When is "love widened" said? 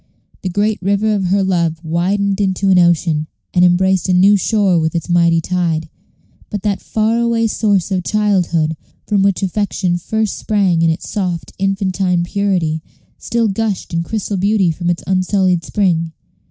1.43-2.41